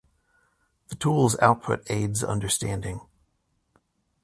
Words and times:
the 0.87 0.95
tool’s 0.95 1.37
output 1.43 1.83
aids 1.87 2.23
understanding 2.23 3.01